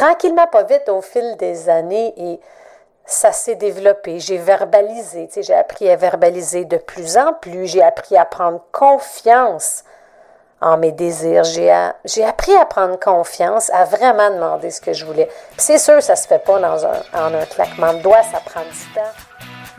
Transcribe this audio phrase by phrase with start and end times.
[0.00, 2.40] tranquillement, pas vite, au fil des années, et
[3.04, 4.18] ça s'est développé.
[4.18, 7.66] J'ai verbalisé, tu sais, j'ai appris à verbaliser de plus en plus.
[7.66, 9.84] J'ai appris à prendre confiance
[10.62, 11.44] en mes désirs.
[11.44, 15.28] J'ai, appris à prendre confiance, à vraiment demander ce que je voulais.
[15.58, 18.60] c'est sûr, ça se fait pas dans un, en un claquement de doigts, ça prend
[18.60, 19.29] du temps.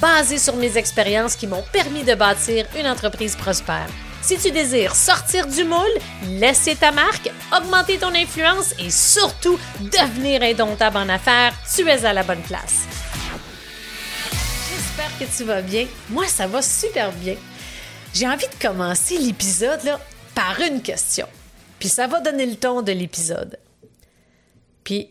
[0.00, 3.88] basées sur mes expériences qui m'ont permis de bâtir une entreprise prospère.
[4.22, 10.42] Si tu désires sortir du moule, laisser ta marque, augmenter ton influence et surtout devenir
[10.42, 12.84] indomptable en affaires, tu es à la bonne place.
[14.70, 15.86] J'espère que tu vas bien.
[16.10, 17.36] Moi, ça va super bien.
[18.12, 19.98] J'ai envie de commencer l'épisode
[20.34, 21.26] par une question.
[21.78, 23.58] Puis ça va donner le ton de l'épisode.
[24.84, 25.10] Puis,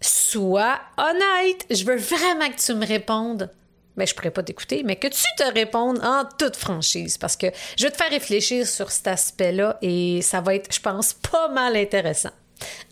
[0.00, 1.66] sois honnête.
[1.70, 3.50] Je veux vraiment que tu me répondes
[3.96, 7.46] mais je pourrais pas t'écouter, mais que tu te répondes en toute franchise parce que
[7.76, 11.48] je vais te faire réfléchir sur cet aspect-là et ça va être, je pense, pas
[11.48, 12.30] mal intéressant.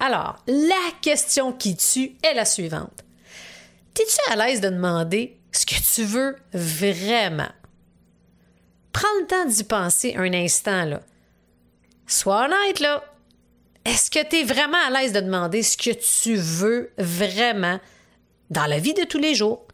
[0.01, 3.05] Alors, la question qui tue est la suivante.
[3.99, 7.51] Es-tu à l'aise de demander ce que tu veux vraiment?
[8.93, 11.01] Prends le temps d'y penser un instant, là.
[12.07, 13.05] Sois honnête, là.
[13.85, 17.79] Est-ce que tu es vraiment à l'aise de demander ce que tu veux vraiment
[18.51, 19.67] dans la vie de tous les jours?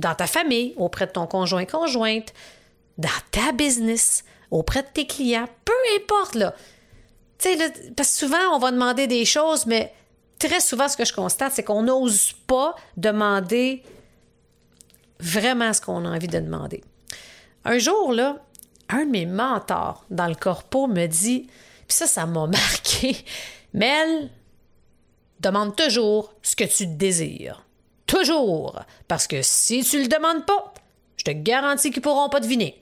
[0.00, 2.32] Dans ta famille, auprès de ton conjoint-conjointe,
[2.98, 6.54] dans ta business, auprès de tes clients, peu importe, là.
[7.38, 7.48] Tu
[7.96, 9.94] parce que souvent, on va demander des choses, mais
[10.38, 13.82] très souvent, ce que je constate, c'est qu'on n'ose pas demander
[15.20, 16.82] vraiment ce qu'on a envie de demander.
[17.64, 18.38] Un jour, là,
[18.88, 21.46] un de mes mentors dans le corpo me dit,
[21.86, 23.16] puis ça, ça m'a marqué,
[23.74, 24.30] Mel,
[25.40, 27.64] demande toujours ce que tu désires.
[29.08, 30.74] Parce que si tu le demandes pas,
[31.16, 32.80] je te garantis qu'ils pourront pas deviner.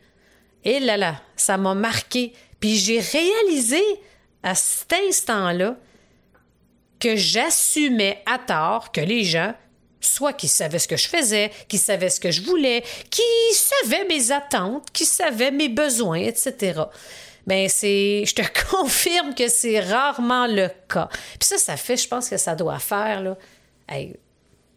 [0.65, 2.32] Et là là, ça m'a marqué.
[2.60, 3.82] Puis j'ai réalisé
[4.43, 5.76] à cet instant-là
[7.00, 9.54] que j'assumais à tort que les gens,
[10.00, 13.22] soit qui savaient ce que je faisais, qui savaient ce que je voulais, qui
[13.53, 16.82] savaient mes attentes, qui savaient mes besoins, etc.
[17.47, 21.09] Ben c'est, je te confirme que c'est rarement le cas.
[21.38, 23.37] Puis ça, ça fait, je pense que ça doit faire là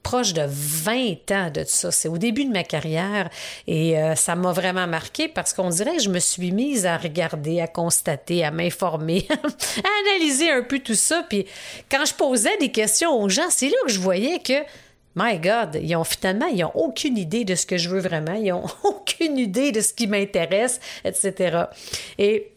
[0.04, 1.92] proche de 20 ans de ça.
[1.92, 3.30] C'est au début de ma carrière
[3.68, 6.98] et euh, ça m'a vraiment marqué parce qu'on dirait que je me suis mise à
[6.98, 11.26] regarder, à constater, à m'informer, à analyser un peu tout ça.
[11.30, 11.46] Puis
[11.90, 14.64] quand je posais des questions aux gens, c'est là que je voyais que
[15.16, 18.34] My God, ils ont finalement, ils n'ont aucune idée de ce que je veux vraiment,
[18.34, 21.66] ils n'ont aucune idée de ce qui m'intéresse, etc.
[22.18, 22.52] Et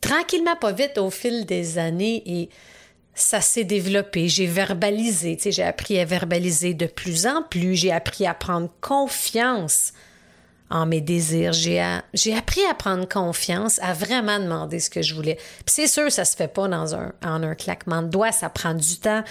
[0.00, 2.50] tranquillement, pas vite, au fil des années, et
[3.14, 4.28] ça s'est développé.
[4.28, 7.74] J'ai verbalisé, j'ai appris à verbaliser de plus en plus.
[7.74, 9.92] J'ai appris à prendre confiance
[10.70, 11.52] en mes désirs.
[11.52, 11.78] J'ai,
[12.34, 15.36] appris à prendre confiance, à vraiment demander ce que je voulais.
[15.36, 18.48] Puis c'est sûr, ça se fait pas dans un, en un claquement de doigts, ça
[18.48, 19.22] prend du temps.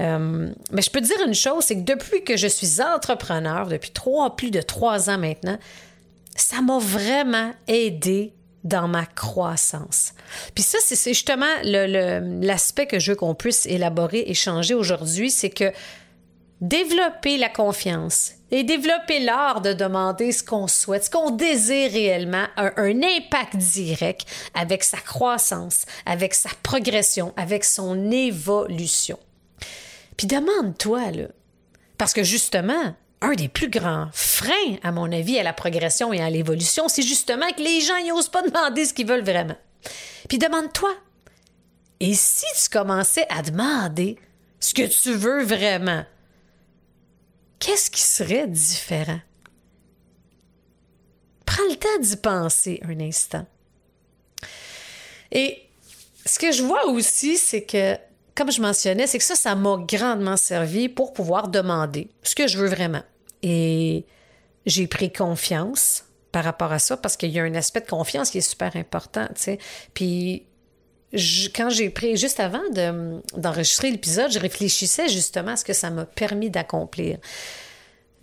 [0.00, 3.66] Euh, mais je peux te dire une chose, c'est que depuis que je suis entrepreneur,
[3.66, 5.58] depuis trois, plus de trois ans maintenant,
[6.36, 8.32] ça m'a vraiment aidé
[8.64, 10.12] dans ma croissance.
[10.54, 15.50] Puis ça, c'est justement l'aspect que je veux qu'on puisse élaborer et changer aujourd'hui, c'est
[15.50, 15.72] que
[16.60, 22.46] développer la confiance et développer l'art de demander ce qu'on souhaite, ce qu'on désire réellement,
[22.56, 29.18] a un impact direct avec sa croissance, avec sa progression, avec son évolution.
[30.16, 31.26] Puis demande-toi, là,
[31.98, 36.20] parce que justement, un des plus grands freins, à mon avis, à la progression et
[36.20, 39.56] à l'évolution, c'est justement que les gens n'osent pas demander ce qu'ils veulent vraiment.
[40.28, 40.92] Puis demande-toi,
[42.00, 44.18] et si tu commençais à demander
[44.58, 46.04] ce que tu veux vraiment,
[47.60, 49.20] qu'est-ce qui serait différent?
[51.46, 53.46] Prends le temps d'y penser un instant.
[55.30, 55.62] Et
[56.26, 57.96] ce que je vois aussi, c'est que
[58.34, 62.46] comme je mentionnais, c'est que ça, ça m'a grandement servi pour pouvoir demander ce que
[62.46, 63.02] je veux vraiment.
[63.42, 64.04] Et
[64.66, 68.30] j'ai pris confiance par rapport à ça parce qu'il y a un aspect de confiance
[68.30, 69.28] qui est super important.
[69.94, 70.46] Puis
[71.54, 72.62] quand j'ai pris, juste avant
[73.36, 77.18] d'enregistrer l'épisode, je réfléchissais justement à ce que ça m'a permis d'accomplir.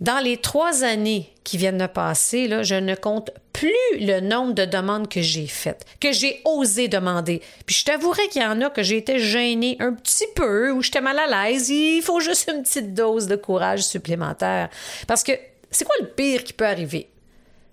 [0.00, 4.64] Dans les trois années qui viennent de passer, je ne compte plus le nombre de
[4.64, 7.42] demandes que j'ai faites, que j'ai osé demander.
[7.66, 10.80] Puis je t'avouerai qu'il y en a que j'ai été gênée un petit peu ou
[10.80, 11.68] j'étais mal à l'aise.
[11.68, 14.70] Il faut juste une petite dose de courage supplémentaire.
[15.06, 15.32] Parce que
[15.70, 17.10] c'est quoi le pire qui peut arriver?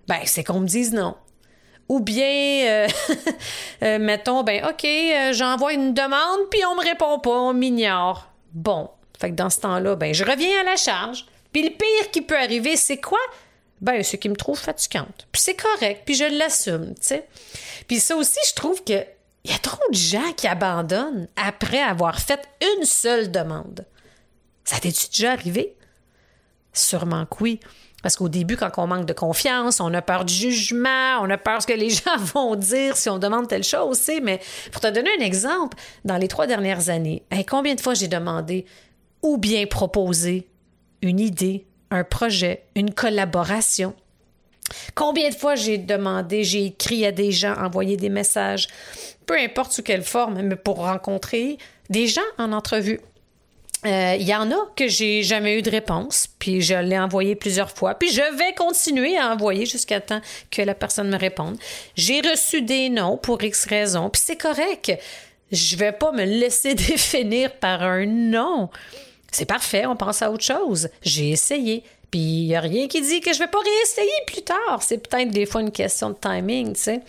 [0.09, 1.15] Ben, c'est qu'on me dise non.
[1.87, 2.87] Ou bien, euh,
[3.83, 8.27] euh, mettons, ben, OK, euh, j'envoie une demande, puis on me répond pas, on m'ignore.
[8.51, 8.89] Bon.
[9.17, 11.25] Fait que dans ce temps-là, ben, je reviens à la charge.
[11.53, 13.19] Puis le pire qui peut arriver, c'est quoi?
[13.81, 15.27] Ben, ce qui me trouve fatigante.
[15.31, 17.27] Puis c'est correct, puis je l'assume, tu sais.
[17.87, 19.03] Puis ça aussi, je trouve que
[19.43, 22.41] il y a trop de gens qui abandonnent après avoir fait
[22.75, 23.85] une seule demande.
[24.65, 25.77] Ça t'est-tu déjà arrivé?
[26.73, 27.59] Sûrement que oui.
[28.03, 31.37] Parce qu'au début, quand on manque de confiance, on a peur du jugement, on a
[31.37, 34.39] peur de ce que les gens vont dire si on demande telle chose, tu Mais
[34.71, 38.65] pour te donner un exemple, dans les trois dernières années, combien de fois j'ai demandé
[39.21, 40.49] ou bien proposé
[41.01, 43.93] une idée, un projet, une collaboration?
[44.95, 48.67] Combien de fois j'ai demandé, j'ai écrit à des gens, envoyé des messages,
[49.25, 51.57] peu importe sous quelle forme, mais pour rencontrer
[51.89, 52.99] des gens en entrevue.
[53.85, 57.35] Il euh, y en a que j'ai jamais eu de réponse, puis je l'ai envoyé
[57.35, 60.19] plusieurs fois, puis je vais continuer à envoyer jusqu'à temps
[60.49, 61.57] que la personne me réponde.
[61.95, 64.91] J'ai reçu des noms pour X raisons, puis c'est correct.
[65.51, 68.69] Je vais pas me laisser définir par un non.
[69.31, 70.89] C'est parfait, on pense à autre chose.
[71.01, 71.83] J'ai essayé.
[72.11, 74.81] Puis il n'y a rien qui dit que je vais pas réessayer plus tard.
[74.81, 77.01] C'est peut-être des fois une question de timing, tu sais.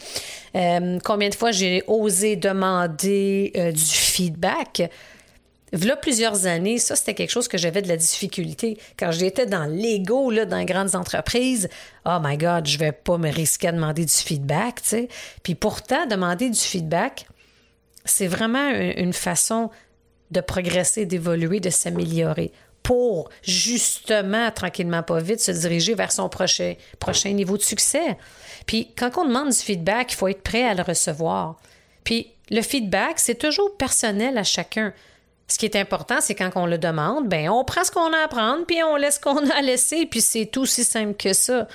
[0.57, 4.91] Euh, combien de fois j'ai osé demander euh, du feedback?
[5.73, 8.79] Là, plusieurs années, ça, c'était quelque chose que j'avais de la difficulté.
[8.99, 11.69] Quand j'étais dans l'ego, là, dans grandes entreprises,
[12.07, 15.09] oh my God, je vais pas me risquer à demander du feedback, tu sais.
[15.43, 17.27] Puis pourtant, demander du feedback,
[18.05, 19.71] c'est vraiment une façon
[20.31, 22.53] de progresser, d'évoluer, de s'améliorer
[22.83, 28.17] pour justement, tranquillement, pas vite, se diriger vers son prochain, prochain niveau de succès.
[28.67, 31.57] Puis quand on demande du feedback, il faut être prêt à le recevoir.
[32.03, 34.95] Puis le feedback, c'est toujours personnel à chacun.
[35.49, 38.25] Ce qui est important, c'est quand on le demande, ben on prend ce qu'on a
[38.25, 41.15] à prendre, puis on laisse ce qu'on a à laisser, puis c'est tout si simple
[41.15, 41.69] que ça.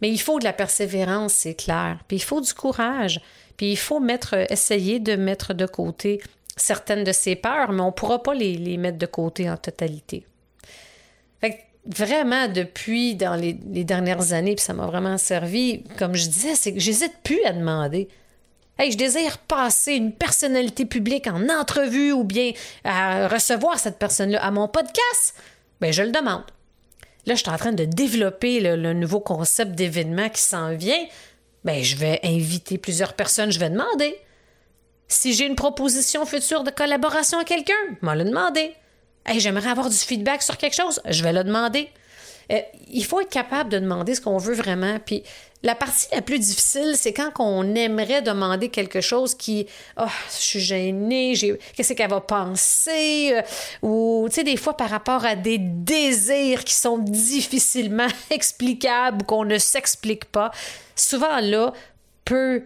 [0.00, 1.98] Mais il faut de la persévérance, c'est clair.
[2.06, 3.20] Puis il faut du courage.
[3.56, 6.20] Puis il faut mettre, essayer de mettre de côté
[6.58, 10.26] certaines de ses peurs, mais on ne pourra pas les, mettre de côté en totalité.
[11.40, 16.54] Fait vraiment, depuis dans les, dernières années, puis ça m'a vraiment servi, comme je disais,
[16.54, 18.08] c'est que j'hésite plus à demander.
[18.78, 22.52] Hey, je désire passer une personnalité publique en entrevue ou bien
[22.84, 25.34] à recevoir cette personne-là à mon podcast.
[25.80, 26.44] Bien, je le demande.
[27.26, 31.04] Là, je suis en train de développer le, nouveau concept d'événement qui s'en vient.
[31.64, 34.16] Bien, je vais inviter plusieurs personnes, je vais demander.
[35.08, 37.72] Si j'ai une proposition future de collaboration à quelqu'un,
[38.02, 38.74] vais le demander.
[39.24, 41.88] Hey, j'aimerais avoir du feedback sur quelque chose, je vais le demander.
[42.50, 42.60] Euh,
[42.90, 44.98] il faut être capable de demander ce qu'on veut vraiment.
[45.04, 45.22] Puis
[45.62, 49.66] la partie la plus difficile, c'est quand on aimerait demander quelque chose qui,
[49.98, 51.34] oh, je suis gênée,
[51.74, 53.42] qu'est-ce qu'elle va penser, euh,
[53.82, 59.24] ou, tu sais, des fois par rapport à des désirs qui sont difficilement explicables ou
[59.24, 60.50] qu'on ne s'explique pas.
[60.94, 61.72] Souvent là,
[62.24, 62.62] peut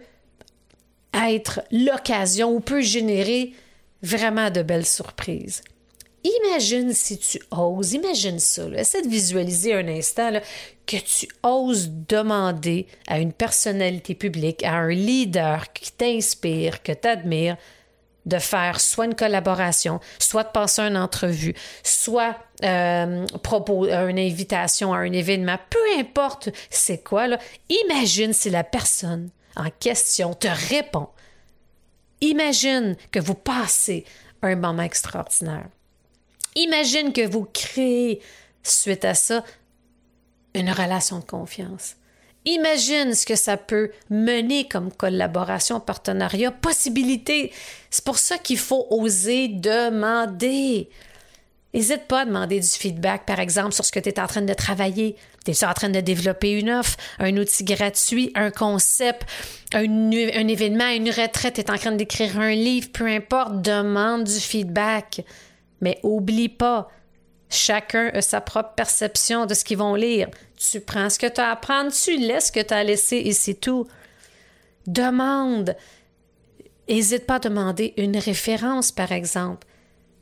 [1.13, 3.53] être l'occasion ou peut générer
[4.01, 5.61] vraiment de belles surprises.
[6.23, 10.39] Imagine si tu oses, imagine ça, essaie de visualiser un instant
[10.85, 17.07] que tu oses demander à une personnalité publique, à un leader qui t'inspire, que tu
[17.07, 17.57] admires,
[18.25, 23.25] de faire soit une collaboration, soit de passer une entrevue, soit euh,
[24.07, 27.27] une invitation à un événement, peu importe c'est quoi,
[27.67, 31.09] imagine si la personne en question te répond.
[32.21, 34.05] Imagine que vous passez
[34.41, 35.67] un moment extraordinaire.
[36.55, 38.21] Imagine que vous créez,
[38.61, 39.43] suite à ça,
[40.53, 41.95] une relation de confiance.
[42.45, 47.53] Imagine ce que ça peut mener comme collaboration, partenariat, possibilité.
[47.89, 50.89] C'est pour ça qu'il faut oser demander.
[51.73, 54.43] N'hésite pas à demander du feedback, par exemple, sur ce que tu es en train
[54.43, 55.15] de travailler.
[55.43, 59.27] Tu es en train de développer une offre, un outil gratuit, un concept,
[59.73, 64.39] un, événement, une retraite, tu es en train d'écrire un livre, peu importe, demande du
[64.39, 65.25] feedback.
[65.81, 66.89] Mais oublie pas,
[67.49, 70.29] chacun a sa propre perception de ce qu'ils vont lire.
[70.55, 72.83] Tu prends ce que tu as à apprendre, tu laisses ce que tu as à
[72.83, 73.87] laisser et c'est tout.
[74.85, 75.75] Demande.
[76.87, 79.65] N'hésite pas à demander une référence, par exemple.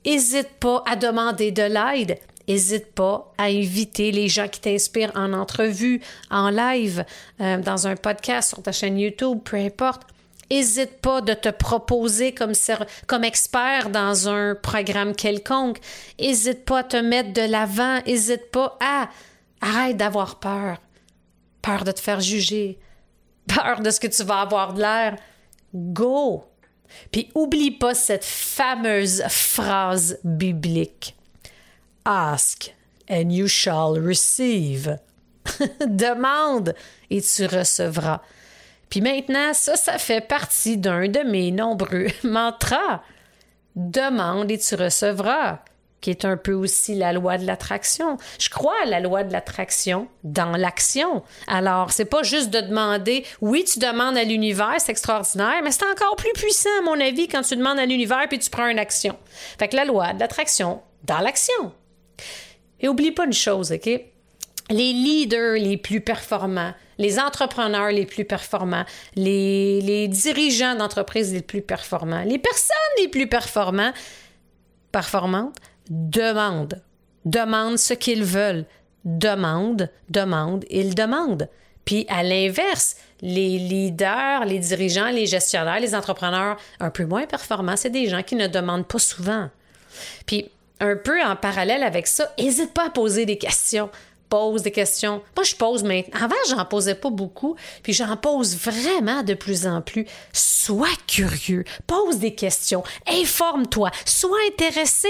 [0.06, 2.20] N'hésite pas à demander de l'aide.
[2.48, 7.06] N'hésite pas à inviter les gens qui t'inspirent en entrevue, en live,
[7.40, 10.02] euh, dans un podcast, sur ta chaîne YouTube, peu importe.
[10.50, 12.52] Hésite pas de te proposer comme,
[13.08, 15.78] comme expert dans un programme quelconque.
[16.20, 18.00] Hésite pas à te mettre de l'avant.
[18.06, 19.08] Hésite pas à
[19.62, 20.78] Arrête d'avoir peur.
[21.62, 22.80] Peur de te faire juger.
[23.48, 25.16] Peur de ce que tu vas avoir de l'air.
[25.74, 26.44] Go!
[27.12, 31.16] Puis oublie pas cette fameuse phrase biblique.
[32.06, 32.74] Ask
[33.10, 34.98] and you shall receive.
[35.86, 36.74] Demande
[37.10, 38.22] et tu recevras.
[38.90, 43.02] Puis maintenant, ça, ça fait partie d'un de mes nombreux mantras.
[43.76, 45.60] Demande et tu recevras
[46.02, 48.18] qui est un peu aussi la loi de l'attraction.
[48.40, 51.24] Je crois à la loi de l'attraction dans l'action.
[51.48, 55.86] Alors, c'est pas juste de demander, oui, tu demandes à l'univers, c'est extraordinaire, mais c'est
[55.86, 58.80] encore plus puissant, à mon avis, quand tu demandes à l'univers puis tu prends une
[58.80, 59.16] action.
[59.60, 61.72] Fait que la loi de l'attraction dans l'action.
[62.80, 63.86] Et oublie pas une chose, OK?
[64.70, 71.42] Les leaders les plus performants, les entrepreneurs les plus performants, les, les dirigeants d'entreprises les
[71.42, 73.92] plus performants, les personnes les plus performants,
[74.92, 75.56] performantes
[75.92, 76.82] demande.
[77.26, 78.66] Demande ce qu'ils veulent.
[79.06, 81.50] Demande, demande, ils demandent.
[81.86, 87.76] Puis à l'inverse, les leaders, les dirigeants, les gestionnaires, les entrepreneurs un peu moins performants,
[87.76, 89.50] c'est des gens qui ne demandent pas souvent.
[90.26, 93.90] Puis un peu en parallèle avec ça, n'hésite pas à poser des questions
[94.32, 95.22] pose des questions.
[95.36, 96.24] Moi, je pose maintenant.
[96.24, 100.08] Avant, j'en posais pas beaucoup, puis j'en pose vraiment de plus en plus.
[100.32, 105.10] Sois curieux, pose des questions, informe-toi, sois intéressé.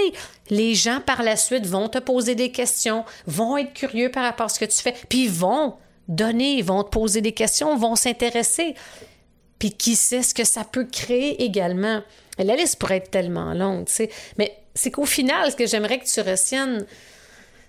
[0.50, 4.46] Les gens, par la suite, vont te poser des questions, vont être curieux par rapport
[4.46, 5.76] à ce que tu fais, puis vont
[6.08, 8.74] donner, vont te poser des questions, vont s'intéresser.
[9.60, 12.02] Puis qui sait ce que ça peut créer également.
[12.38, 14.10] La liste pourrait être tellement longue, tu sais.
[14.36, 16.84] Mais c'est qu'au final, ce que j'aimerais que tu retiennes,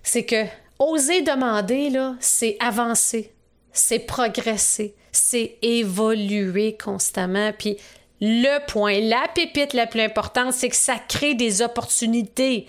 [0.02, 0.44] c'est que
[0.78, 3.32] Oser demander, là, c'est avancer,
[3.72, 7.52] c'est progresser, c'est évoluer constamment.
[7.56, 7.76] Puis
[8.20, 12.66] le point, la pépite la plus importante, c'est que ça crée des opportunités.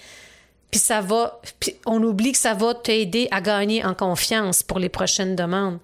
[0.69, 1.41] Puis ça va,
[1.85, 5.79] on oublie que ça va t'aider à gagner en confiance pour les prochaines demandes.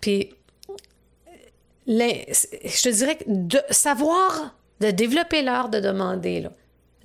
[0.00, 0.34] Puis
[1.86, 6.50] je te dirais que de savoir, de développer l'art de demander, là,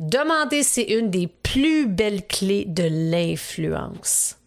[0.01, 4.37] Demander, c'est une des plus belles clés de l'influence.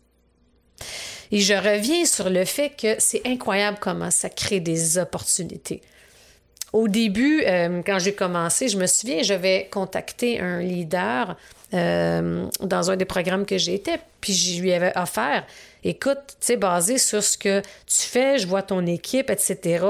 [1.30, 5.82] Et je reviens sur le fait que c'est incroyable comment ça crée des opportunités.
[6.72, 11.36] Au début, euh, quand j'ai commencé, je me souviens, j'avais contacté un leader
[11.74, 15.44] euh, dans un des programmes que j'étais, puis je lui avais offert,
[15.82, 19.84] écoute, tu sais, basé sur ce que tu fais, je vois ton équipe, etc.,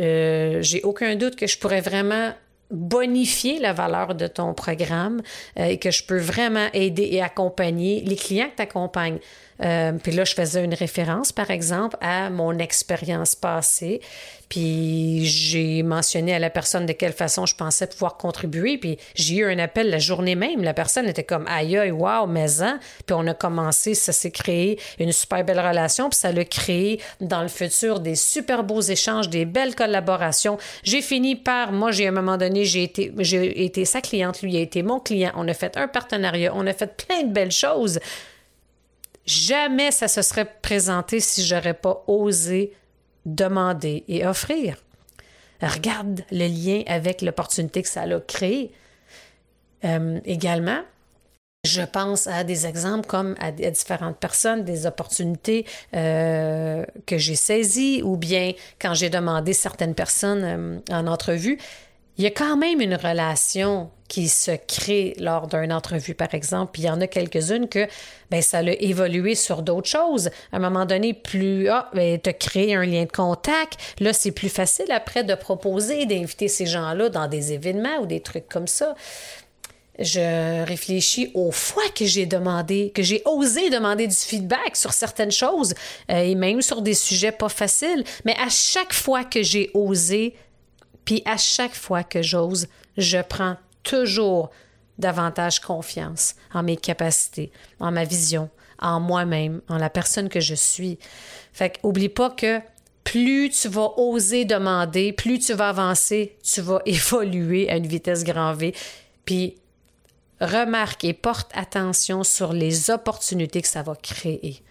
[0.00, 2.32] euh, j'ai aucun doute que je pourrais vraiment
[2.72, 5.22] bonifier la valeur de ton programme
[5.58, 9.18] euh, et que je peux vraiment aider et accompagner les clients que tu accompagnes.
[9.64, 14.00] Euh, puis là, je faisais une référence, par exemple, à mon expérience passée.
[14.48, 18.76] Puis j'ai mentionné à la personne de quelle façon je pensais pouvoir contribuer.
[18.76, 20.62] Puis j'ai eu un appel la journée même.
[20.62, 22.78] La personne était comme aïe aïe, wow, maison.
[23.06, 26.10] Puis on a commencé, ça s'est créé une super belle relation.
[26.10, 30.58] Puis ça l'a créé dans le futur des super beaux échanges, des belles collaborations.
[30.82, 34.42] J'ai fini par, moi, j'ai à un moment donné, j'ai été, j'ai été sa cliente,
[34.42, 35.32] lui a été mon client.
[35.34, 38.00] On a fait un partenariat, on a fait plein de belles choses.
[39.26, 42.72] Jamais ça se serait présenté si j'aurais pas osé
[43.24, 44.76] demander et offrir.
[45.60, 48.72] Regarde le lien avec l'opportunité que ça a créé.
[49.84, 50.80] Euh, également,
[51.64, 55.64] je pense à des exemples comme à, différentes personnes, des opportunités
[55.94, 61.58] euh, que j'ai saisies ou bien quand j'ai demandé certaines personnes euh, en entrevue,
[62.18, 66.72] il y a quand même une relation qui se crée lors d'une entrevue, par exemple.
[66.74, 67.86] Puis il y en a quelques-unes que
[68.30, 70.28] ben, ça a évolué sur d'autres choses.
[70.52, 73.78] À un moment donné, plus ah, ben, tu as créé un lien de contact.
[74.00, 78.20] Là, c'est plus facile après de proposer, d'inviter ces gens-là dans des événements ou des
[78.20, 78.94] trucs comme ça.
[79.98, 85.32] Je réfléchis aux fois que j'ai demandé, que j'ai osé demander du feedback sur certaines
[85.32, 85.74] choses
[86.10, 88.04] euh, et même sur des sujets pas faciles.
[88.26, 90.34] Mais à chaque fois que j'ai osé,
[91.04, 94.50] puis à chaque fois que j'ose, je prends toujours
[94.98, 100.54] davantage confiance en mes capacités, en ma vision, en moi-même, en la personne que je
[100.54, 100.98] suis.
[101.52, 102.60] Fait qu'oublie pas que
[103.04, 108.24] plus tu vas oser demander, plus tu vas avancer, tu vas évoluer à une vitesse
[108.24, 108.74] grand V.
[109.24, 109.56] Puis
[110.40, 114.62] remarque et porte attention sur les opportunités que ça va créer.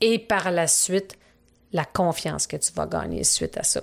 [0.00, 1.16] Et par la suite,
[1.72, 3.82] la confiance que tu vas gagner suite à ça.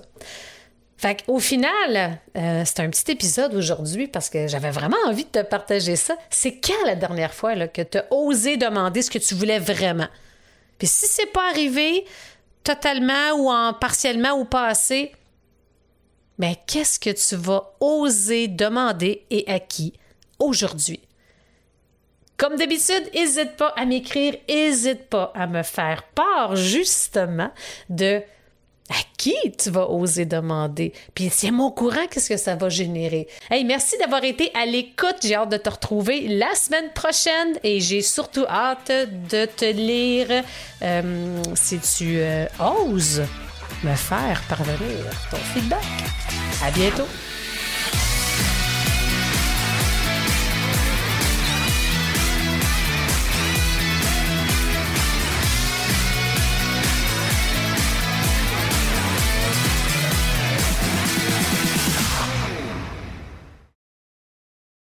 [1.00, 5.30] Fait au final, euh, c'est un petit épisode aujourd'hui parce que j'avais vraiment envie de
[5.30, 6.14] te partager ça.
[6.28, 10.08] C'est quand la dernière fois que tu as osé demander ce que tu voulais vraiment?
[10.76, 12.04] Puis si c'est pas arrivé
[12.64, 15.12] totalement ou en partiellement ou pas assez,
[16.36, 19.94] mais qu'est-ce que tu vas oser demander et à qui
[20.38, 21.00] aujourd'hui?
[22.36, 27.50] Comme d'habitude, n'hésite pas à m'écrire, n'hésite pas à me faire part justement
[27.88, 28.20] de
[28.90, 30.92] à qui tu vas oser demander?
[31.14, 33.28] Puis tiens-moi au courant qu'est-ce que ça va générer?
[33.50, 35.16] Hey, merci d'avoir été à l'écoute.
[35.22, 38.90] J'ai hâte de te retrouver la semaine prochaine et j'ai surtout hâte
[39.30, 40.26] de te lire
[40.82, 43.22] euh, si tu euh, oses
[43.82, 44.78] me faire parvenir
[45.30, 45.84] ton feedback.
[46.62, 47.06] À bientôt!